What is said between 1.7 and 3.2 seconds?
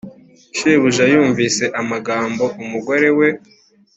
amagambo umugore